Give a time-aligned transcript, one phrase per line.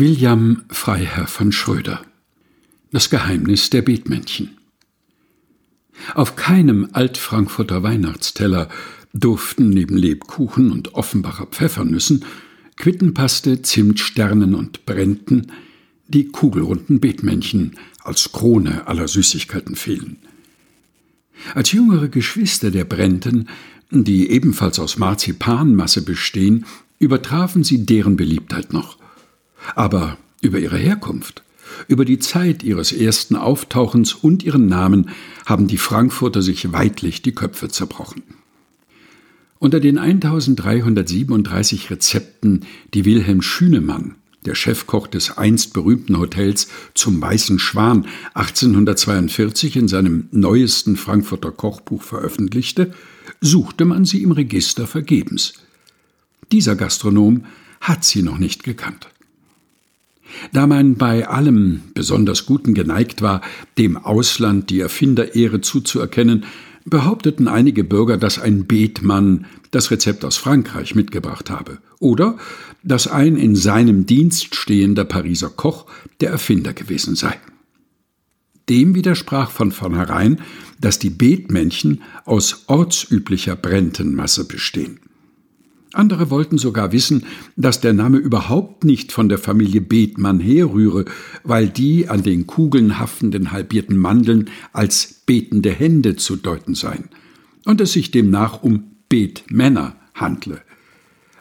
[0.00, 2.00] William Freiherr von Schröder
[2.90, 4.56] Das Geheimnis der Betmännchen
[6.14, 8.70] Auf keinem Altfrankfurter Weihnachtsteller
[9.12, 12.24] durften neben Lebkuchen und Offenbacher Pfeffernüssen,
[12.76, 15.52] Quittenpaste, Zimtsternen und Brenten
[16.08, 20.16] die kugelrunden Betmännchen als Krone aller Süßigkeiten fehlen.
[21.54, 23.50] Als jüngere Geschwister der Brenten,
[23.90, 26.64] die ebenfalls aus Marzipanmasse bestehen,
[26.98, 28.99] übertrafen sie deren Beliebtheit noch.
[29.74, 31.42] Aber über ihre Herkunft,
[31.88, 35.10] über die Zeit ihres ersten Auftauchens und ihren Namen
[35.46, 38.22] haben die Frankfurter sich weidlich die Köpfe zerbrochen.
[39.58, 44.14] Unter den 1337 Rezepten, die Wilhelm Schünemann,
[44.46, 52.02] der Chefkoch des einst berühmten Hotels zum Weißen Schwan 1842 in seinem neuesten Frankfurter Kochbuch
[52.02, 52.94] veröffentlichte,
[53.42, 55.52] suchte man sie im Register vergebens.
[56.52, 57.44] Dieser Gastronom
[57.82, 59.08] hat sie noch nicht gekannt.
[60.52, 63.40] Da man bei allem besonders Guten geneigt war,
[63.78, 66.44] dem Ausland die Erfinderehre zuzuerkennen,
[66.84, 72.36] behaupteten einige Bürger, dass ein Betmann das Rezept aus Frankreich mitgebracht habe oder
[72.82, 75.86] dass ein in seinem Dienst stehender Pariser Koch
[76.20, 77.38] der Erfinder gewesen sei.
[78.68, 80.40] Dem widersprach von vornherein,
[80.80, 85.00] dass die Betmännchen aus ortsüblicher Brentenmasse bestehen.
[85.92, 87.24] Andere wollten sogar wissen,
[87.56, 91.04] dass der Name überhaupt nicht von der Familie Bethmann herrühre,
[91.42, 97.08] weil die an den Kugeln haftenden halbierten Mandeln als betende Hände zu deuten seien
[97.64, 100.62] und es sich demnach um Betmänner handle.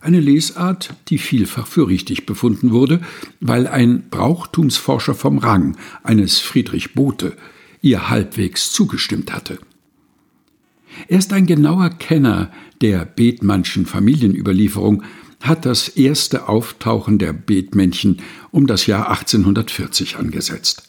[0.01, 3.01] Eine Lesart, die vielfach für richtig befunden wurde,
[3.41, 7.35] weil ein Brauchtumsforscher vom Rang eines Friedrich Bote
[7.81, 9.59] ihr halbwegs zugestimmt hatte.
[11.07, 12.51] Erst ein genauer Kenner
[12.81, 15.03] der Bethmannschen Familienüberlieferung
[15.41, 18.19] hat das erste Auftauchen der Bethmännchen
[18.51, 20.83] um das Jahr 1840 angesetzt.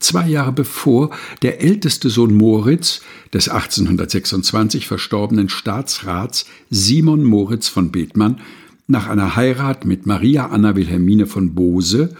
[0.00, 1.10] Zwei Jahre bevor
[1.42, 3.00] der älteste Sohn Moritz
[3.32, 8.40] des 1826 verstorbenen Staatsrats Simon Moritz von Bethmann
[8.86, 12.14] nach einer Heirat mit Maria Anna Wilhelmine von Bose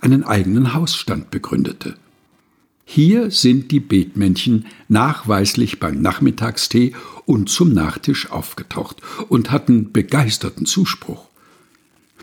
[0.00, 1.96] einen eigenen Hausstand begründete.
[2.84, 6.92] Hier sind die Betmännchen nachweislich beim Nachmittagstee
[7.24, 11.28] und zum Nachtisch aufgetaucht und hatten begeisterten Zuspruch.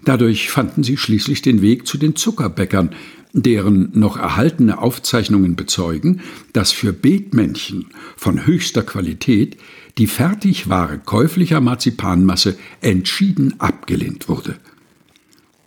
[0.06, 2.92] Dadurch fanden sie schließlich den Weg zu den Zuckerbäckern,
[3.34, 6.22] deren noch erhaltene Aufzeichnungen bezeugen,
[6.54, 9.58] dass für Betmännchen von höchster Qualität
[9.98, 14.58] die Fertigware käuflicher Marzipanmasse entschieden abgelehnt wurde.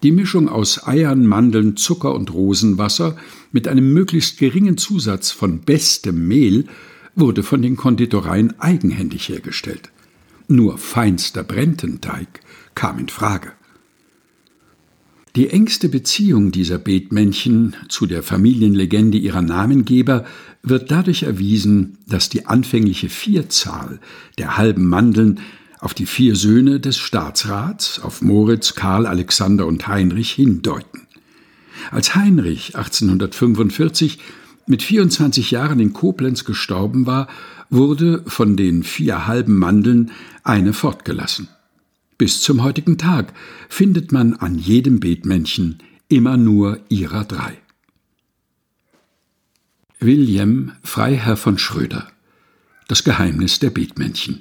[0.04, 3.16] Die Mischung aus Eiern, Mandeln, Zucker und Rosenwasser
[3.53, 6.66] mit einem möglichst geringen Zusatz von bestem Mehl
[7.15, 9.91] wurde von den Konditoreien eigenhändig hergestellt.
[10.47, 12.41] Nur feinster Brententeig
[12.75, 13.53] kam in Frage.
[15.37, 20.26] Die engste Beziehung dieser Betmännchen zu der Familienlegende ihrer Namengeber
[20.62, 24.00] wird dadurch erwiesen, dass die anfängliche Vierzahl
[24.37, 25.41] der halben Mandeln
[25.84, 31.02] auf die vier Söhne des Staatsrats, auf Moritz, Karl, Alexander und Heinrich hindeuten.
[31.90, 34.18] Als Heinrich 1845
[34.66, 37.28] mit 24 Jahren in Koblenz gestorben war,
[37.68, 40.10] wurde von den vier halben Mandeln
[40.42, 41.48] eine fortgelassen.
[42.16, 43.34] Bis zum heutigen Tag
[43.68, 47.58] findet man an jedem Betmännchen immer nur ihrer drei.
[50.00, 52.08] William Freiherr von Schröder
[52.88, 54.40] Das Geheimnis der Betmännchen